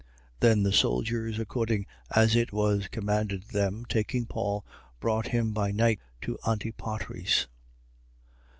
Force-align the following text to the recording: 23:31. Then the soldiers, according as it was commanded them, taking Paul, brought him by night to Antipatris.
23:31. 0.01 0.07
Then 0.39 0.63
the 0.63 0.73
soldiers, 0.73 1.37
according 1.39 1.85
as 2.09 2.35
it 2.35 2.51
was 2.51 2.87
commanded 2.87 3.43
them, 3.49 3.85
taking 3.87 4.25
Paul, 4.25 4.65
brought 4.99 5.27
him 5.27 5.53
by 5.53 5.69
night 5.71 5.99
to 6.21 6.39
Antipatris. 6.43 7.45